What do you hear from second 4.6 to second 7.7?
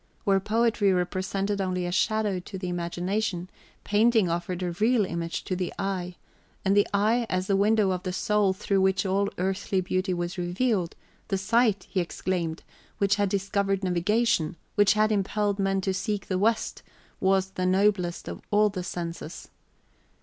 a real image to the eye; and the eye, as the